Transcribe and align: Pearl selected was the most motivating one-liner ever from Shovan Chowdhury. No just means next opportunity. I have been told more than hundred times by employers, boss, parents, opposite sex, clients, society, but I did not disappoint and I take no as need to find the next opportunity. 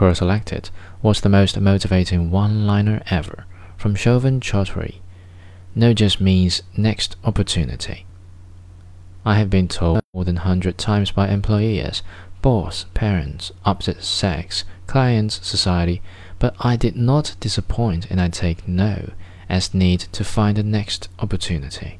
Pearl 0.00 0.14
selected 0.14 0.70
was 1.02 1.20
the 1.20 1.28
most 1.28 1.60
motivating 1.60 2.30
one-liner 2.30 3.02
ever 3.10 3.44
from 3.76 3.94
Shovan 3.94 4.40
Chowdhury. 4.40 5.02
No 5.74 5.92
just 5.92 6.22
means 6.22 6.62
next 6.74 7.16
opportunity. 7.22 8.06
I 9.26 9.34
have 9.34 9.50
been 9.50 9.68
told 9.68 10.00
more 10.14 10.24
than 10.24 10.36
hundred 10.36 10.78
times 10.78 11.10
by 11.10 11.28
employers, 11.28 12.02
boss, 12.40 12.86
parents, 12.94 13.52
opposite 13.66 14.02
sex, 14.02 14.64
clients, 14.86 15.46
society, 15.46 16.00
but 16.38 16.54
I 16.60 16.76
did 16.76 16.96
not 16.96 17.36
disappoint 17.38 18.10
and 18.10 18.22
I 18.22 18.30
take 18.30 18.66
no 18.66 19.10
as 19.50 19.74
need 19.74 20.00
to 20.12 20.24
find 20.24 20.56
the 20.56 20.62
next 20.62 21.10
opportunity. 21.18 21.98